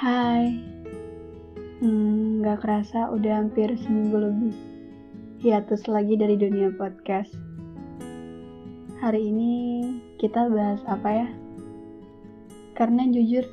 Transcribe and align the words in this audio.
Hai, 0.00 0.56
hmm, 1.84 2.40
kerasa 2.40 3.12
udah 3.12 3.44
hampir 3.44 3.68
seminggu 3.84 4.16
lebih 4.16 4.56
hiatus 5.44 5.84
lagi 5.92 6.16
dari 6.16 6.40
dunia 6.40 6.72
podcast. 6.72 7.28
Hari 8.96 9.20
ini 9.20 9.52
kita 10.16 10.48
bahas 10.48 10.80
apa 10.88 11.04
ya? 11.04 11.28
Karena 12.80 13.12
jujur, 13.12 13.44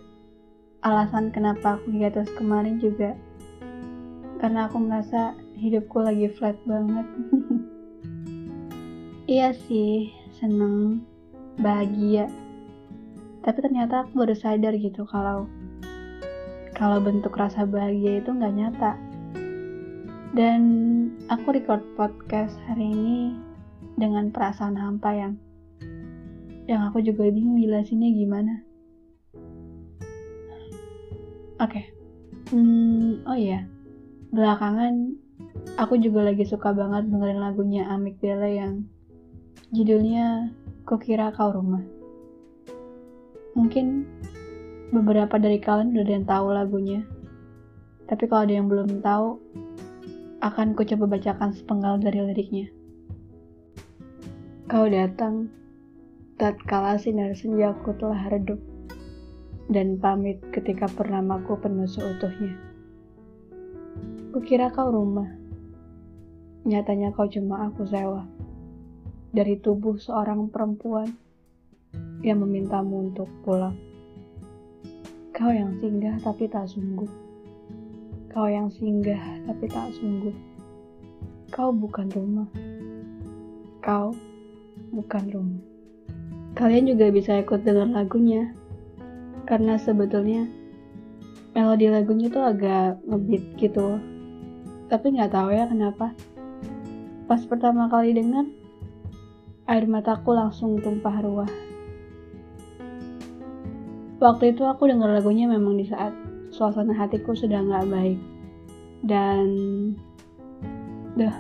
alasan 0.87 1.35
kenapa 1.35 1.83
aku 1.83 1.91
hiatus 1.91 2.31
kemarin 2.39 2.79
juga 2.79 3.11
karena 4.39 4.71
aku 4.71 4.79
merasa 4.79 5.35
hidupku 5.59 5.99
lagi 5.99 6.31
flat 6.31 6.55
banget. 6.63 7.07
iya 9.35 9.51
sih, 9.67 10.15
seneng, 10.39 11.03
bahagia, 11.59 12.31
tapi 13.43 13.59
ternyata 13.59 14.07
aku 14.07 14.23
baru 14.23 14.35
sadar 14.39 14.79
gitu 14.79 15.03
kalau 15.11 15.51
kalau 16.77 17.01
bentuk 17.01 17.33
rasa 17.33 17.65
bahagia 17.65 18.21
itu 18.21 18.29
nggak 18.29 18.53
nyata. 18.53 18.93
Dan 20.37 20.61
aku 21.33 21.57
record 21.57 21.81
podcast 21.97 22.53
hari 22.69 22.93
ini 22.93 23.17
dengan 23.97 24.29
perasaan 24.29 24.77
hampa 24.77 25.09
yang 25.09 25.33
yang 26.69 26.85
aku 26.85 27.01
juga 27.01 27.25
bingung 27.33 27.57
jelasinnya 27.57 28.13
gimana. 28.13 28.61
Oke. 31.57 31.81
Okay. 31.81 31.85
hmm, 32.53 33.25
oh 33.25 33.33
iya. 33.33 33.65
Belakangan 34.29 35.17
aku 35.81 35.97
juga 35.97 36.29
lagi 36.29 36.45
suka 36.45 36.77
banget 36.77 37.09
dengerin 37.09 37.41
lagunya 37.41 37.89
Amik 37.89 38.21
Dele 38.21 38.53
yang 38.53 38.85
judulnya 39.73 40.53
Kukira 40.85 41.33
Kau 41.33 41.49
Rumah. 41.49 41.81
Mungkin 43.57 44.05
beberapa 44.91 45.35
dari 45.35 45.59
kalian 45.59 45.91
udah 45.91 46.13
yang 46.15 46.27
tahu 46.27 46.47
lagunya. 46.55 47.03
Tapi 48.07 48.23
kalau 48.31 48.47
ada 48.47 48.53
yang 48.55 48.71
belum 48.71 49.03
tahu, 49.03 49.35
akan 50.39 50.77
ku 50.77 50.85
coba 50.87 51.17
bacakan 51.17 51.51
sepenggal 51.51 51.99
dari 51.99 52.23
liriknya. 52.23 52.67
Kau 54.71 54.87
datang, 54.87 55.51
tatkala 56.39 56.95
sinar 56.99 57.35
senjaku 57.35 57.95
telah 57.99 58.31
redup, 58.31 58.59
dan 59.67 59.99
pamit 59.99 60.39
ketika 60.55 60.87
purnamaku 60.87 61.59
penuh 61.59 61.87
seutuhnya. 61.87 62.55
Kukira 64.31 64.71
kau 64.71 64.91
rumah, 64.93 65.27
nyatanya 66.63 67.11
kau 67.11 67.27
cuma 67.27 67.67
aku 67.67 67.87
sewa, 67.87 68.23
dari 69.35 69.59
tubuh 69.59 69.99
seorang 69.99 70.47
perempuan 70.47 71.11
yang 72.21 72.43
memintamu 72.43 73.07
untuk 73.11 73.27
pulang. 73.43 73.86
Kau 75.37 75.53
yang 75.53 75.69
singgah 75.77 76.17
tapi 76.25 76.49
tak 76.49 76.65
sungguh. 76.65 77.05
Kau 78.33 78.49
yang 78.49 78.73
singgah 78.73 79.21
tapi 79.45 79.69
tak 79.69 79.93
sungguh. 79.93 80.33
Kau 81.53 81.69
bukan 81.69 82.09
rumah. 82.09 82.49
Kau 83.85 84.17
bukan 84.89 85.23
rumah. 85.29 85.61
Kalian 86.57 86.89
juga 86.89 87.13
bisa 87.13 87.37
ikut 87.37 87.61
dengan 87.61 87.93
lagunya. 87.93 88.49
Karena 89.45 89.77
sebetulnya 89.77 90.49
melodi 91.53 91.85
lagunya 91.85 92.33
tuh 92.33 92.41
agak 92.41 92.97
ngebeat 93.05 93.45
gitu. 93.61 94.01
Tapi 94.89 95.05
nggak 95.21 95.37
tahu 95.37 95.53
ya 95.53 95.69
kenapa. 95.69 96.17
Pas 97.29 97.45
pertama 97.45 97.85
kali 97.93 98.17
dengar, 98.17 98.49
air 99.69 99.85
mataku 99.85 100.33
langsung 100.33 100.81
tumpah 100.81 101.21
ruah 101.21 101.66
Waktu 104.17 104.57
itu 104.57 104.65
aku 104.65 104.89
dengar 104.89 105.13
lagunya 105.13 105.45
memang 105.45 105.77
di 105.77 105.85
saat 105.85 106.09
suasana 106.49 106.93
hatiku 106.93 107.37
sudah 107.37 107.61
nggak 107.61 107.85
baik. 107.89 108.19
Dan 109.05 109.47
dah 111.13 111.35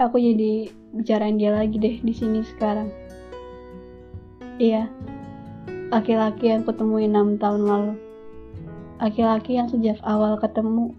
aku 0.00 0.16
jadi 0.16 0.72
bicarain 0.96 1.36
dia 1.36 1.52
lagi 1.52 1.76
deh 1.76 2.00
di 2.00 2.12
sini 2.16 2.40
sekarang. 2.56 2.88
Iya, 4.60 4.88
laki-laki 5.92 6.52
yang 6.52 6.64
kutemui 6.64 7.08
enam 7.08 7.36
tahun 7.36 7.62
lalu. 7.68 7.94
Laki-laki 9.00 9.56
yang 9.56 9.68
sejak 9.68 10.00
awal 10.04 10.36
ketemu 10.40 10.96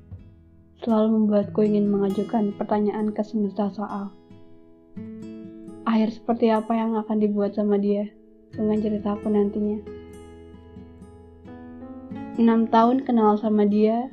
selalu 0.82 1.08
membuatku 1.22 1.62
ingin 1.62 1.90
mengajukan 1.90 2.54
pertanyaan 2.58 3.14
ke 3.14 3.22
semesta 3.22 3.70
soal 3.70 4.10
akhir 5.92 6.18
seperti 6.18 6.48
apa 6.50 6.72
yang 6.72 6.96
akan 6.98 7.20
dibuat 7.20 7.52
sama 7.52 7.76
dia 7.76 8.08
dengan 8.56 8.80
ceritaku 8.80 9.28
nantinya. 9.28 10.01
6 12.42 12.74
tahun 12.74 13.06
kenal 13.06 13.38
sama 13.38 13.70
dia, 13.70 14.10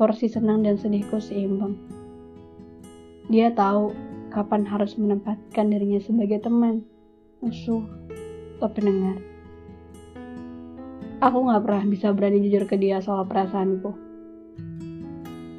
porsi 0.00 0.32
senang 0.32 0.64
dan 0.64 0.80
sedihku 0.80 1.20
seimbang. 1.20 1.76
Dia 3.28 3.52
tahu 3.52 3.92
kapan 4.32 4.64
harus 4.64 4.96
menempatkan 4.96 5.68
dirinya 5.68 6.00
sebagai 6.00 6.40
teman, 6.40 6.80
musuh, 7.44 7.84
atau 8.56 8.68
pendengar. 8.72 9.20
Aku 11.20 11.44
gak 11.44 11.68
pernah 11.68 11.84
bisa 11.84 12.16
berani 12.16 12.40
jujur 12.48 12.64
ke 12.64 12.80
dia 12.80 13.04
soal 13.04 13.28
perasaanku. 13.28 13.92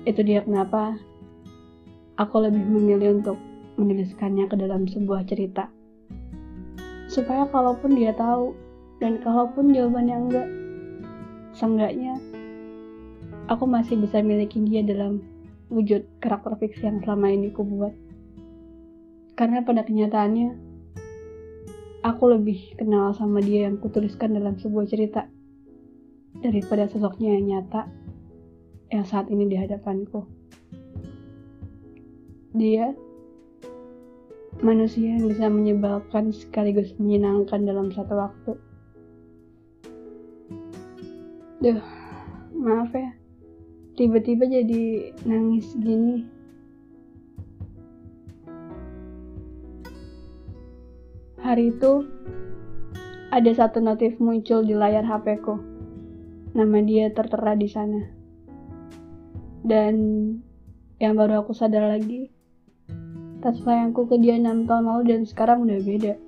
Itu 0.10 0.26
dia 0.26 0.42
kenapa 0.42 0.98
aku 2.18 2.50
lebih 2.50 2.66
memilih 2.66 3.22
untuk 3.22 3.38
menuliskannya 3.78 4.50
ke 4.50 4.58
dalam 4.58 4.90
sebuah 4.90 5.30
cerita. 5.30 5.70
Supaya 7.14 7.46
kalaupun 7.54 7.94
dia 7.94 8.10
tahu, 8.18 8.58
dan 8.98 9.22
kalaupun 9.22 9.70
jawabannya 9.70 10.18
enggak, 10.18 10.50
seenggaknya 11.54 12.18
aku 13.48 13.66
masih 13.68 14.00
bisa 14.00 14.20
miliki 14.24 14.62
dia 14.64 14.82
dalam 14.86 15.22
wujud 15.74 16.06
karakter 16.22 16.54
fiksi 16.60 16.86
yang 16.86 17.02
selama 17.02 17.34
ini 17.34 17.50
ku 17.50 17.66
buat. 17.66 17.94
Karena 19.34 19.66
pada 19.66 19.82
kenyataannya, 19.82 20.54
aku 22.06 22.24
lebih 22.38 22.78
kenal 22.78 23.18
sama 23.18 23.42
dia 23.42 23.66
yang 23.66 23.82
kutuliskan 23.82 24.38
dalam 24.38 24.62
sebuah 24.62 24.86
cerita 24.86 25.26
daripada 26.38 26.86
sosoknya 26.86 27.34
yang 27.40 27.46
nyata 27.50 27.90
yang 28.94 29.06
saat 29.10 29.26
ini 29.34 29.50
di 29.50 29.58
hadapanku. 29.58 30.22
Dia 32.54 32.94
manusia 34.62 35.18
yang 35.18 35.26
bisa 35.26 35.50
menyebalkan 35.50 36.30
sekaligus 36.30 36.94
menyenangkan 37.02 37.66
dalam 37.66 37.90
satu 37.90 38.14
waktu. 38.14 38.54
Duh, 41.64 41.80
maaf 42.60 42.92
ya. 42.92 43.16
Tiba-tiba 43.96 44.52
jadi 44.52 45.16
nangis 45.24 45.72
gini. 45.80 46.28
Hari 51.40 51.72
itu, 51.72 52.04
ada 53.32 53.48
satu 53.56 53.80
notif 53.80 54.20
muncul 54.20 54.68
di 54.68 54.76
layar 54.76 55.08
HP-ku. 55.08 55.56
Nama 56.52 56.78
dia 56.84 57.08
tertera 57.16 57.56
di 57.56 57.72
sana. 57.72 58.12
Dan 59.64 59.96
yang 61.00 61.16
baru 61.16 61.48
aku 61.48 61.56
sadar 61.56 61.96
lagi, 61.96 62.28
tas 63.40 63.56
sayangku 63.64 64.12
ke 64.12 64.20
dia 64.20 64.36
6 64.36 64.68
tahun 64.68 64.84
lalu 64.84 65.04
dan 65.16 65.22
sekarang 65.24 65.64
udah 65.64 65.80
beda. 65.80 66.20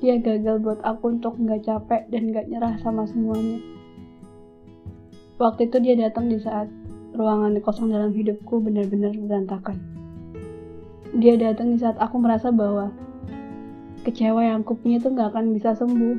Dia 0.00 0.16
gagal 0.24 0.56
buat 0.64 0.80
aku 0.80 1.20
untuk 1.20 1.36
nggak 1.36 1.68
capek 1.68 2.08
dan 2.08 2.32
nggak 2.32 2.48
nyerah 2.48 2.80
sama 2.80 3.04
semuanya. 3.04 3.71
Waktu 5.42 5.66
itu 5.66 5.82
dia 5.82 5.98
datang 5.98 6.30
di 6.30 6.38
saat 6.38 6.70
ruangan 7.18 7.58
kosong 7.58 7.90
dalam 7.90 8.14
hidupku 8.14 8.62
benar-benar 8.62 9.10
berantakan. 9.10 9.74
Dia 11.18 11.34
datang 11.34 11.74
di 11.74 11.82
saat 11.82 11.98
aku 11.98 12.22
merasa 12.22 12.54
bahwa 12.54 12.94
kecewa 14.06 14.38
yang 14.38 14.62
aku 14.62 14.78
punya 14.78 15.02
itu 15.02 15.10
gak 15.10 15.34
akan 15.34 15.50
bisa 15.50 15.74
sembuh. 15.74 16.18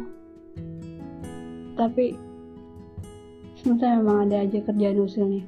Tapi 1.80 2.20
semesta 3.64 3.96
memang 3.96 4.28
ada 4.28 4.44
aja 4.44 4.60
kerjaan 4.60 5.00
usilnya. 5.00 5.48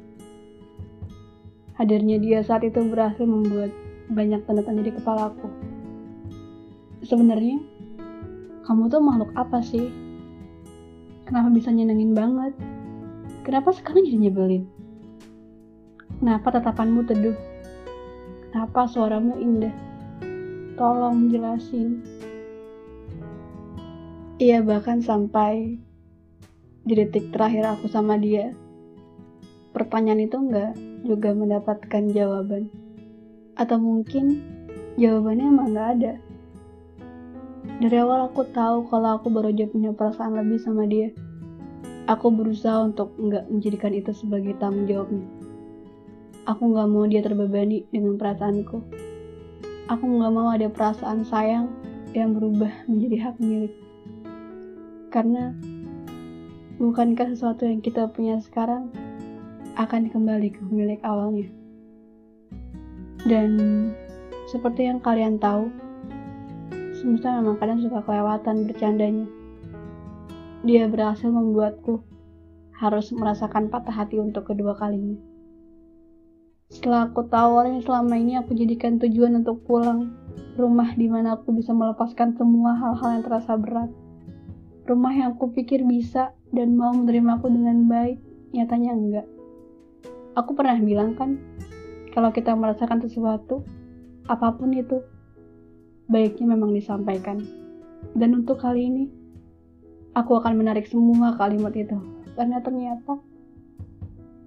Hadirnya 1.76 2.16
dia 2.24 2.40
saat 2.48 2.64
itu 2.64 2.80
berhasil 2.80 3.28
membuat 3.28 3.76
banyak 4.08 4.40
tanda 4.48 4.64
tanya 4.64 4.88
di 4.88 4.96
kepalaku. 4.96 5.52
Sebenarnya, 7.04 7.60
kamu 8.64 8.88
tuh 8.88 9.04
makhluk 9.04 9.36
apa 9.36 9.60
sih? 9.60 9.92
Kenapa 11.28 11.52
bisa 11.52 11.76
nyenengin 11.76 12.16
banget? 12.16 12.56
Kenapa 13.46 13.70
sekarang 13.70 14.10
jadi 14.10 14.26
nyebelin? 14.26 14.66
Kenapa 16.18 16.50
tatapanmu 16.50 17.06
teduh? 17.06 17.38
Kenapa 18.50 18.90
suaramu 18.90 19.38
indah? 19.38 19.70
Tolong 20.74 21.30
jelasin. 21.30 22.02
Iya 24.42 24.66
bahkan 24.66 25.06
sampai 25.06 25.78
di 26.90 26.94
detik 26.98 27.30
terakhir 27.30 27.78
aku 27.78 27.86
sama 27.86 28.18
dia, 28.18 28.50
pertanyaan 29.78 30.26
itu 30.26 30.42
enggak 30.42 30.74
juga 31.06 31.38
mendapatkan 31.38 32.04
jawaban. 32.18 32.66
Atau 33.62 33.78
mungkin 33.78 34.42
jawabannya 34.98 35.46
emang 35.46 35.70
enggak 35.70 35.90
ada. 36.02 36.14
Dari 37.78 37.98
awal 38.02 38.26
aku 38.26 38.42
tahu 38.50 38.90
kalau 38.90 39.22
aku 39.22 39.30
baru 39.30 39.54
aja 39.54 39.70
punya 39.70 39.94
perasaan 39.94 40.34
lebih 40.34 40.58
sama 40.58 40.90
dia 40.90 41.14
Aku 42.06 42.30
berusaha 42.30 42.86
untuk 42.86 43.18
nggak 43.18 43.50
menjadikan 43.50 43.90
itu 43.90 44.14
sebagai 44.14 44.54
tanggung 44.62 44.86
jawabnya. 44.86 45.26
Aku 46.46 46.70
nggak 46.70 46.86
mau 46.86 47.10
dia 47.10 47.26
terbebani 47.26 47.90
dengan 47.90 48.22
perasaanku. 48.22 48.78
Aku 49.90 50.04
nggak 50.06 50.34
mau 50.34 50.54
ada 50.54 50.70
perasaan 50.70 51.26
sayang 51.26 51.74
yang 52.14 52.38
berubah 52.38 52.70
menjadi 52.86 53.18
hak 53.26 53.36
milik. 53.42 53.74
Karena 55.10 55.58
bukankah 56.78 57.34
sesuatu 57.34 57.66
yang 57.66 57.82
kita 57.82 58.06
punya 58.14 58.38
sekarang 58.38 58.94
akan 59.74 60.14
kembali 60.14 60.54
ke 60.54 60.62
pemilik 60.62 61.02
awalnya? 61.02 61.50
Dan 63.26 63.50
seperti 64.46 64.86
yang 64.86 65.02
kalian 65.02 65.42
tahu, 65.42 65.74
semesta 67.02 67.42
memang 67.42 67.58
kadang 67.58 67.82
suka 67.82 68.06
kelewatan 68.06 68.70
bercandanya. 68.70 69.26
Dia 70.66 70.90
berhasil 70.90 71.30
membuatku 71.30 72.02
harus 72.82 73.14
merasakan 73.14 73.70
patah 73.70 73.94
hati 73.94 74.18
untuk 74.18 74.50
kedua 74.50 74.74
kalinya. 74.74 75.14
Setelah 76.74 77.06
aku 77.06 77.22
tahu 77.30 77.70
yang 77.70 77.86
selama 77.86 78.18
ini 78.18 78.34
aku 78.42 78.58
jadikan 78.58 78.98
tujuan 78.98 79.46
untuk 79.46 79.62
pulang, 79.70 80.10
rumah 80.58 80.90
di 80.98 81.06
mana 81.06 81.38
aku 81.38 81.54
bisa 81.54 81.70
melepaskan 81.70 82.34
semua 82.34 82.74
hal-hal 82.82 83.14
yang 83.14 83.24
terasa 83.30 83.54
berat. 83.62 83.94
Rumah 84.90 85.14
yang 85.14 85.30
aku 85.38 85.54
pikir 85.54 85.86
bisa 85.86 86.34
dan 86.50 86.74
mau 86.74 86.98
menerima 86.98 87.38
aku 87.38 87.46
dengan 87.54 87.86
baik, 87.86 88.18
nyatanya 88.58 88.92
enggak. 88.98 89.28
Aku 90.34 90.58
pernah 90.58 90.82
bilang 90.82 91.14
kan, 91.14 91.38
kalau 92.10 92.34
kita 92.34 92.58
merasakan 92.58 93.06
sesuatu, 93.06 93.62
apa 94.26 94.50
pun 94.58 94.74
itu, 94.74 94.98
baiknya 96.10 96.58
memang 96.58 96.74
disampaikan. 96.74 97.46
Dan 98.18 98.42
untuk 98.42 98.66
kali 98.66 98.90
ini, 98.90 99.06
aku 100.16 100.40
akan 100.40 100.56
menarik 100.56 100.88
semua 100.88 101.36
kalimat 101.36 101.76
itu. 101.76 102.00
Karena 102.34 102.64
ternyata 102.64 103.20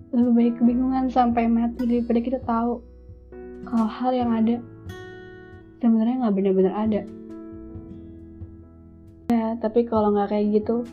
lebih 0.08 0.32
baik 0.32 0.54
kebingungan 0.56 1.12
sampai 1.12 1.44
mati 1.52 1.84
daripada 1.84 2.20
kita 2.24 2.40
tahu 2.40 2.80
kalau 3.68 3.84
hal 3.84 4.16
yang 4.16 4.32
ada 4.32 4.56
sebenarnya 5.78 6.24
nggak 6.24 6.34
benar-benar 6.34 6.74
ada. 6.74 7.02
Ya 9.28 9.60
tapi 9.60 9.84
kalau 9.84 10.16
nggak 10.16 10.32
kayak 10.32 10.46
gitu 10.56 10.88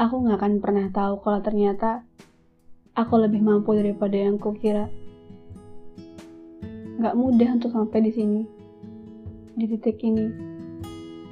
aku 0.00 0.14
nggak 0.24 0.40
akan 0.40 0.54
pernah 0.64 0.88
tahu 0.88 1.20
kalau 1.20 1.44
ternyata 1.44 2.08
aku 2.96 3.20
lebih 3.20 3.44
mampu 3.44 3.76
daripada 3.76 4.16
yang 4.16 4.40
kukira. 4.40 4.88
Nggak 6.96 7.16
mudah 7.16 7.48
untuk 7.60 7.76
sampai 7.76 8.00
di 8.08 8.12
sini 8.16 8.42
di 9.52 9.68
titik 9.68 10.00
ini 10.00 10.51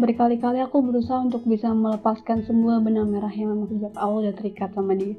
Berkali-kali 0.00 0.64
aku 0.64 0.80
berusaha 0.80 1.20
untuk 1.20 1.44
bisa 1.44 1.76
melepaskan 1.76 2.40
semua 2.48 2.80
benang 2.80 3.12
merah 3.12 3.28
yang 3.36 3.52
memang 3.52 3.68
sejak 3.68 3.92
awal 4.00 4.24
sudah 4.24 4.32
terikat 4.32 4.72
sama 4.72 4.96
dia. 4.96 5.12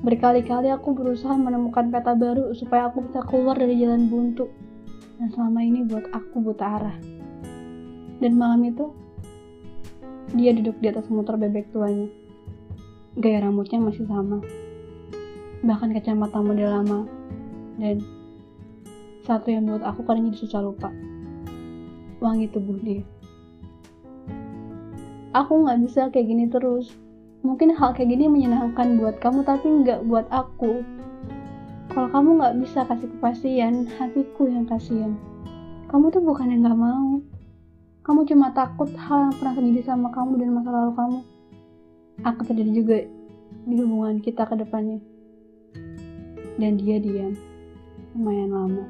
Berkali-kali 0.00 0.72
aku 0.72 0.96
berusaha 0.96 1.36
menemukan 1.36 1.92
peta 1.92 2.16
baru 2.16 2.56
supaya 2.56 2.88
aku 2.88 3.04
bisa 3.04 3.20
keluar 3.28 3.60
dari 3.60 3.76
jalan 3.76 4.08
buntu. 4.08 4.48
Dan 5.20 5.28
selama 5.36 5.60
ini 5.60 5.84
buat 5.84 6.08
aku 6.16 6.36
buta 6.40 6.64
arah. 6.64 6.96
Dan 8.24 8.40
malam 8.40 8.64
itu, 8.64 8.88
dia 10.32 10.56
duduk 10.56 10.80
di 10.80 10.88
atas 10.88 11.04
motor 11.12 11.36
bebek 11.36 11.68
tuanya. 11.68 12.08
Gaya 13.20 13.44
rambutnya 13.44 13.84
masih 13.84 14.08
sama. 14.08 14.40
Bahkan 15.60 15.92
kacamata 15.92 16.40
model 16.40 16.72
lama. 16.72 17.04
Dan 17.76 18.00
satu 19.28 19.52
yang 19.52 19.68
buat 19.68 19.84
aku 19.84 20.08
kadang 20.08 20.32
jadi 20.32 20.40
susah 20.40 20.64
lupa. 20.64 20.88
Wangi 22.24 22.48
tubuh 22.48 22.80
dia 22.80 23.04
aku 25.34 25.66
nggak 25.66 25.82
bisa 25.82 26.08
kayak 26.14 26.30
gini 26.30 26.46
terus. 26.46 26.94
Mungkin 27.44 27.76
hal 27.76 27.92
kayak 27.92 28.14
gini 28.14 28.30
menyenangkan 28.30 28.96
buat 28.96 29.20
kamu 29.20 29.44
tapi 29.44 29.66
nggak 29.84 30.06
buat 30.08 30.24
aku. 30.30 30.80
Kalau 31.92 32.08
kamu 32.08 32.40
nggak 32.40 32.54
bisa 32.64 32.86
kasih 32.88 33.10
kepastian 33.18 33.84
hatiku 33.98 34.48
yang 34.48 34.64
kasihan. 34.64 35.12
Kamu 35.90 36.08
tuh 36.08 36.24
bukan 36.24 36.48
yang 36.48 36.64
nggak 36.64 36.78
mau. 36.78 37.20
Kamu 38.06 38.24
cuma 38.24 38.54
takut 38.56 38.88
hal 38.96 39.28
yang 39.28 39.34
pernah 39.36 39.54
terjadi 39.58 39.82
sama 39.92 40.08
kamu 40.14 40.40
dan 40.40 40.48
masa 40.56 40.70
lalu 40.72 40.92
kamu. 40.96 41.18
Akan 42.24 42.44
terjadi 42.46 42.72
juga 42.72 42.96
di 43.68 43.74
hubungan 43.76 44.22
kita 44.24 44.48
ke 44.48 44.54
depannya. 44.56 45.02
Dan 46.56 46.78
dia 46.78 47.02
diam 47.02 47.34
lumayan 48.14 48.54
lama. 48.54 48.84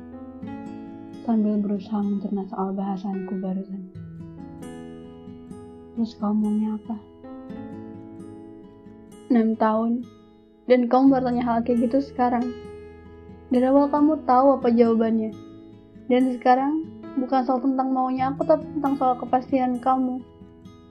Sambil 1.25 1.56
berusaha 1.56 2.05
mencerna 2.05 2.44
soal 2.52 2.76
bahasanku 2.76 3.41
barusan. 3.41 3.94
Terus 5.94 6.12
kamu 6.19 6.35
maunya 6.35 6.69
apa? 6.75 6.96
6 9.31 9.55
tahun. 9.58 9.93
Dan 10.67 10.91
kamu 10.91 11.05
bertanya 11.14 11.43
hal 11.46 11.58
kayak 11.62 11.87
gitu 11.88 12.02
sekarang. 12.02 12.50
Dari 13.49 13.67
awal 13.67 13.87
kamu 13.91 14.26
tahu 14.26 14.58
apa 14.58 14.69
jawabannya. 14.75 15.31
Dan 16.11 16.35
sekarang 16.35 16.87
bukan 17.17 17.46
soal 17.46 17.62
tentang 17.62 17.94
maunya 17.94 18.35
aku, 18.35 18.43
tapi 18.43 18.67
tentang 18.79 18.94
soal 18.99 19.14
kepastian 19.17 19.79
kamu. 19.79 20.19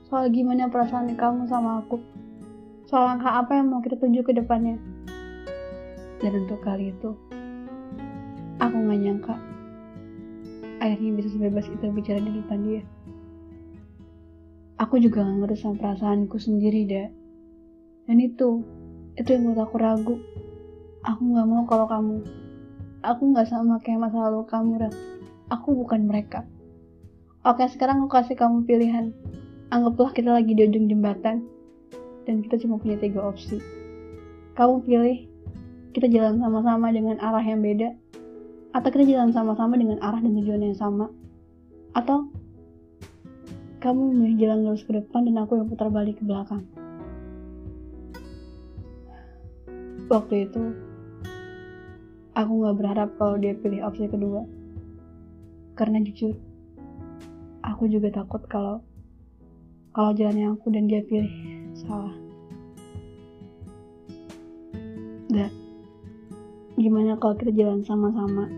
Soal 0.08 0.32
gimana 0.32 0.72
perasaan 0.72 1.12
kamu 1.12 1.46
sama 1.46 1.84
aku. 1.84 2.00
Soal 2.88 3.14
langkah 3.14 3.44
apa 3.44 3.60
yang 3.60 3.68
mau 3.68 3.84
kita 3.84 4.00
tuju 4.00 4.24
ke 4.24 4.32
depannya. 4.32 4.80
Dan 6.22 6.46
untuk 6.46 6.64
kali 6.64 6.94
itu, 6.94 7.12
aku 8.62 8.76
gak 8.80 9.00
nyangka 9.00 9.36
akhirnya 10.84 11.10
bisa 11.16 11.28
sebebas 11.32 11.66
itu 11.72 11.84
bicara 11.88 12.20
di 12.20 12.32
depan 12.44 12.58
dia 12.60 12.82
aku 14.78 14.98
juga 14.98 15.22
gak 15.22 15.36
ngerti 15.42 15.56
sama 15.62 15.76
perasaanku 15.78 16.36
sendiri 16.38 16.80
deh 16.86 17.08
dan 18.10 18.16
itu 18.20 18.60
itu 19.14 19.28
yang 19.30 19.46
buat 19.50 19.70
aku 19.70 19.76
ragu. 19.78 20.16
Aku 21.04 21.20
gak 21.36 21.46
mau 21.46 21.62
kalau 21.68 21.86
kamu 21.86 22.16
aku 23.04 23.22
gak 23.36 23.48
sama 23.48 23.78
kayak 23.84 24.08
masa 24.08 24.28
lalu 24.28 24.42
kamu 24.48 24.72
Rak. 24.88 24.94
aku 25.52 25.76
bukan 25.76 26.08
mereka. 26.08 26.48
Oke 27.44 27.68
sekarang 27.68 28.04
aku 28.04 28.10
kasih 28.16 28.34
kamu 28.34 28.64
pilihan. 28.64 29.12
Anggaplah 29.68 30.16
kita 30.16 30.32
lagi 30.32 30.56
di 30.56 30.64
ujung 30.64 30.88
jembatan 30.88 31.44
dan 32.24 32.40
kita 32.40 32.56
cuma 32.64 32.80
punya 32.80 32.96
tiga 32.96 33.20
opsi. 33.20 33.60
Kamu 34.56 34.82
pilih 34.88 35.28
kita 35.92 36.08
jalan 36.08 36.40
sama-sama 36.40 36.90
dengan 36.90 37.20
arah 37.20 37.44
yang 37.44 37.60
beda 37.60 37.92
atau 38.74 38.88
kita 38.90 39.06
jalan 39.06 39.30
sama-sama 39.30 39.78
dengan 39.78 40.00
arah 40.02 40.18
dan 40.18 40.34
tujuan 40.34 40.62
yang 40.66 40.76
sama 40.76 41.06
atau 41.94 42.26
kamu 43.84 44.16
memilih 44.16 44.48
jalan 44.48 44.58
lurus 44.64 44.80
ke 44.88 44.96
depan 44.96 45.28
dan 45.28 45.44
aku 45.44 45.60
yang 45.60 45.68
putar 45.68 45.92
balik 45.92 46.16
ke 46.16 46.24
belakang. 46.24 46.64
Waktu 50.08 50.48
itu, 50.48 50.72
aku 52.32 52.52
gak 52.64 52.76
berharap 52.80 53.12
kalau 53.20 53.36
dia 53.36 53.52
pilih 53.52 53.84
opsi 53.84 54.08
kedua. 54.08 54.48
Karena 55.76 56.00
jujur, 56.00 56.32
aku 57.60 57.84
juga 57.92 58.08
takut 58.08 58.40
kalau 58.48 58.80
kalau 59.92 60.16
jalan 60.16 60.40
yang 60.40 60.50
aku 60.56 60.72
dan 60.72 60.88
dia 60.88 61.04
pilih 61.04 61.36
salah. 61.76 62.16
Dan 65.28 65.52
gimana 66.80 67.20
kalau 67.20 67.36
kita 67.36 67.52
jalan 67.52 67.84
sama-sama 67.84 68.48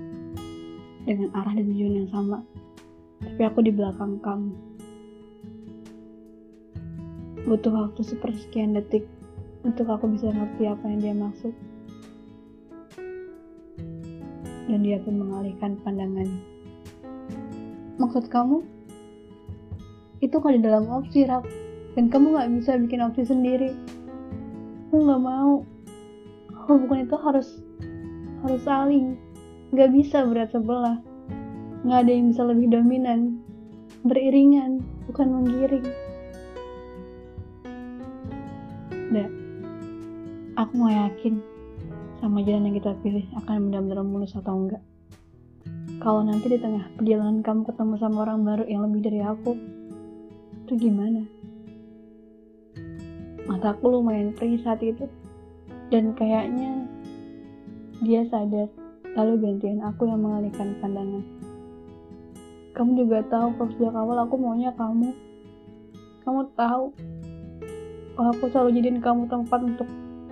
dengan 1.03 1.35
arah 1.35 1.51
dan 1.51 1.67
tujuan 1.67 2.07
yang 2.07 2.11
sama, 2.15 2.47
tapi 3.27 3.43
aku 3.43 3.67
di 3.67 3.75
belakang 3.75 4.23
kamu 4.23 4.66
butuh 7.47 7.71
waktu 7.71 8.03
sepersekian 8.03 8.75
detik 8.75 9.07
untuk 9.63 9.87
aku 9.87 10.11
bisa 10.11 10.35
ngerti 10.35 10.67
apa 10.67 10.85
yang 10.91 11.01
dia 11.01 11.15
maksud. 11.15 11.55
Dan 14.67 14.83
dia 14.83 14.99
pun 14.99 15.23
mengalihkan 15.23 15.79
pandangannya. 15.87 16.43
Maksud 18.03 18.27
kamu? 18.27 18.67
Itu 20.19 20.43
kan 20.43 20.59
di 20.59 20.61
dalam 20.67 20.91
opsi, 20.91 21.23
Rak. 21.23 21.47
Dan 21.95 22.11
kamu 22.11 22.35
gak 22.35 22.51
bisa 22.51 22.77
bikin 22.83 23.01
opsi 23.01 23.23
sendiri. 23.23 23.71
Aku 24.91 25.07
gak 25.07 25.23
mau. 25.23 25.63
Hubungan 26.67 27.07
itu 27.07 27.17
harus 27.23 27.63
harus 28.43 28.63
saling. 28.67 29.15
Gak 29.71 29.95
bisa 29.95 30.27
berat 30.27 30.51
sebelah. 30.51 30.99
Gak 31.87 31.99
ada 32.05 32.11
yang 32.11 32.35
bisa 32.35 32.43
lebih 32.43 32.75
dominan. 32.75 33.39
Beriringan, 34.03 34.83
bukan 35.07 35.31
menggiring. 35.31 36.06
Nggak. 39.07 39.31
Aku 40.57 40.73
mau 40.75 40.91
yakin 40.91 41.39
sama 42.19 42.41
jalan 42.43 42.73
yang 42.73 42.77
kita 42.81 42.97
pilih 43.05 43.27
akan 43.45 43.69
benar-benar 43.69 44.03
mulus 44.03 44.35
atau 44.35 44.57
enggak. 44.57 44.83
Kalau 46.01 46.23
nanti 46.23 46.49
di 46.49 46.59
tengah 46.59 46.87
perjalanan 46.97 47.43
kamu 47.43 47.67
ketemu 47.67 47.95
sama 47.99 48.25
orang 48.25 48.41
baru 48.47 48.65
yang 48.67 48.87
lebih 48.89 49.01
dari 49.11 49.21
aku, 49.21 49.53
itu 50.65 50.73
gimana? 50.79 51.23
Mataku 53.47 53.91
lumayan 53.91 54.35
perih 54.35 54.59
saat 54.63 54.83
itu, 54.83 55.07
dan 55.91 56.15
kayaknya 56.19 56.87
dia 58.03 58.27
sadar, 58.29 58.71
lalu 59.15 59.41
gantian 59.41 59.83
aku 59.83 60.11
yang 60.11 60.21
mengalihkan 60.21 60.75
pandangan. 60.83 61.25
Kamu 62.77 62.93
juga 62.93 63.25
tahu 63.33 63.57
kalau 63.57 63.71
sejak 63.73 63.95
awal 63.97 64.17
aku 64.21 64.35
maunya 64.37 64.69
kamu. 64.77 65.11
Kamu 66.27 66.41
tahu 66.59 66.93
aku 68.17 68.49
selalu 68.49 68.81
jadiin 68.81 69.05
kamu 69.05 69.29
tempat 69.29 69.61
untuk 69.61 69.89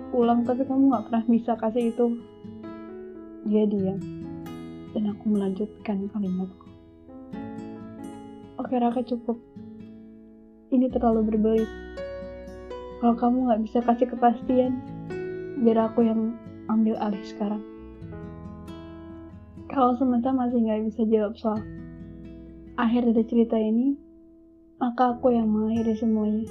pulang 0.09 0.41
tapi 0.41 0.65
kamu 0.65 0.89
gak 0.89 1.05
pernah 1.05 1.23
bisa 1.29 1.53
kasih 1.53 1.93
itu. 1.93 2.17
Dia 3.45 3.69
diam 3.69 4.01
dan 4.97 5.13
aku 5.13 5.23
melanjutkan 5.29 6.09
kalimatku. 6.09 6.65
Oke 8.57 8.73
Raka 8.81 9.05
cukup. 9.05 9.37
Ini 10.73 10.89
terlalu 10.89 11.29
berbelit. 11.29 11.69
Kalau 13.03 13.13
kamu 13.13 13.37
gak 13.53 13.61
bisa 13.69 13.79
kasih 13.85 14.09
kepastian 14.09 14.81
biar 15.61 15.93
aku 15.93 16.01
yang 16.01 16.33
ambil 16.65 16.97
alih 16.97 17.21
sekarang. 17.21 17.61
Kalau 19.69 19.93
sementara 20.01 20.33
masih 20.33 20.65
gak 20.65 20.81
bisa 20.89 21.05
jawab 21.05 21.37
soal 21.37 21.61
akhir 22.81 23.07
dari 23.13 23.23
cerita 23.29 23.55
ini 23.55 23.95
maka 24.75 25.15
aku 25.15 25.31
yang 25.31 25.47
mengakhiri 25.47 25.95
semuanya 25.95 26.43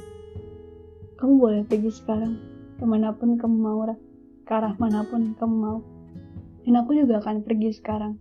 kamu 1.25 1.41
boleh 1.41 1.63
pergi 1.65 1.89
sekarang 1.89 2.37
ke 2.77 2.85
mana 2.85 3.17
pun 3.17 3.41
kamu 3.41 3.57
mau 3.57 3.81
ke 4.45 4.53
arah 4.53 4.77
mana 4.77 5.09
pun 5.09 5.33
kamu 5.33 5.57
mau 5.57 5.81
dan 6.69 6.85
aku 6.85 6.93
juga 6.93 7.25
akan 7.25 7.41
pergi 7.41 7.73
sekarang 7.73 8.21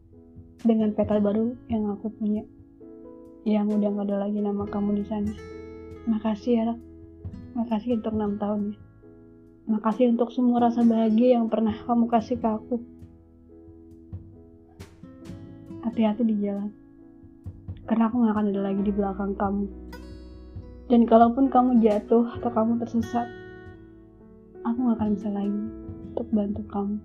dengan 0.64 0.96
petal 0.96 1.20
baru 1.20 1.52
yang 1.68 1.92
aku 1.92 2.08
punya. 2.16 2.48
Yang 3.44 3.76
udah 3.76 3.90
gak 3.92 4.08
ada 4.08 4.18
lagi 4.28 4.40
nama 4.40 4.64
kamu 4.64 5.04
di 5.04 5.06
sana. 5.08 5.32
Makasih 6.08 6.52
ya, 6.56 6.64
Rak. 6.72 6.80
Makasih 7.60 8.00
untuk 8.00 8.16
6 8.16 8.40
tahun 8.40 8.60
ya. 8.72 8.78
Makasih 9.64 10.06
untuk 10.16 10.32
semua 10.32 10.68
rasa 10.68 10.84
bahagia 10.84 11.40
yang 11.40 11.52
pernah 11.52 11.76
kamu 11.76 12.08
kasih 12.08 12.40
ke 12.40 12.48
aku. 12.48 12.80
Hati-hati 15.84 16.24
di 16.24 16.36
jalan. 16.40 16.72
Karena 17.84 18.08
aku 18.08 18.24
gak 18.24 18.32
akan 18.32 18.48
ada 18.56 18.62
lagi 18.72 18.82
di 18.84 18.92
belakang 18.96 19.36
kamu. 19.36 19.83
Dan 20.94 21.10
kalaupun 21.10 21.50
kamu 21.50 21.82
jatuh 21.82 22.22
atau 22.38 22.54
kamu 22.54 22.78
tersesat, 22.78 23.26
aku 24.62 24.78
gak 24.78 25.02
akan 25.02 25.18
bisa 25.18 25.30
lagi 25.34 25.62
untuk 26.14 26.28
bantu 26.30 26.62
kamu. 26.70 27.02